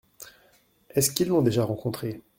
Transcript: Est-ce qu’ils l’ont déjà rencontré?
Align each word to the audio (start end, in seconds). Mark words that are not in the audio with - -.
Est-ce 0.95 1.11
qu’ils 1.11 1.27
l’ont 1.27 1.43
déjà 1.43 1.63
rencontré? 1.63 2.23